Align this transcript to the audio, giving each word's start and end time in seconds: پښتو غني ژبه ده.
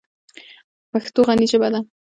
پښتو 0.91 1.19
غني 1.27 1.45
ژبه 1.51 1.67
ده. 1.73 1.79